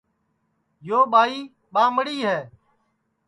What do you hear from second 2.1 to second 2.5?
ہے